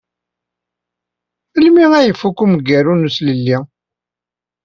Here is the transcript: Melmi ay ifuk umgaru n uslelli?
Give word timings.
Melmi 1.53 1.85
ay 1.97 2.07
ifuk 2.11 2.37
umgaru 2.45 2.93
n 2.95 3.07
uslelli? 3.07 3.57